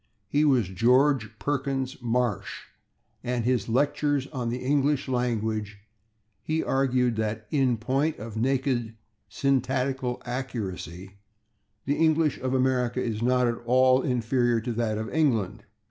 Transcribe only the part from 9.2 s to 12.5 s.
syntactical accuracy, the English